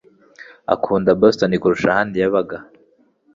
akunda 0.73 1.17
Boston 1.21 1.51
kurusha 1.61 1.87
ahandi 1.91 2.15
yabaga. 2.21 2.57